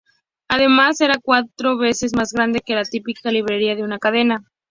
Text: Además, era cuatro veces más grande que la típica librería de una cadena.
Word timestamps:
Además, 0.47 0.99
era 0.99 1.19
cuatro 1.21 1.77
veces 1.77 2.15
más 2.15 2.33
grande 2.33 2.61
que 2.65 2.73
la 2.73 2.85
típica 2.85 3.29
librería 3.31 3.75
de 3.75 3.83
una 3.83 3.99
cadena. 3.99 4.43